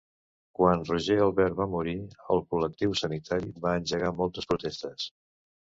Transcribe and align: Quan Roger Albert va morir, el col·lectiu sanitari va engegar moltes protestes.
Quan 0.59 0.85
Roger 0.87 1.17
Albert 1.25 1.59
va 1.61 1.67
morir, 1.75 1.95
el 2.37 2.41
col·lectiu 2.55 2.99
sanitari 3.05 3.55
va 3.69 3.79
engegar 3.83 4.15
moltes 4.25 4.53
protestes. 4.55 5.11